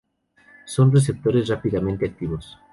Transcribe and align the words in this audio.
Son 0.65 0.91
receptores 0.91 1.47
rápidamente 1.49 2.07
activos. 2.07 2.57